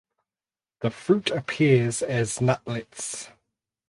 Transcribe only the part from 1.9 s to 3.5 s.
as nutlets.